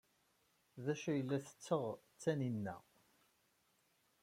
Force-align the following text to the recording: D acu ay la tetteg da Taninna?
D 0.83 0.85
acu 0.93 1.07
ay 1.11 1.21
la 1.23 1.37
tetteg 1.45 1.69
da 1.93 1.97
Taninna? 2.21 2.75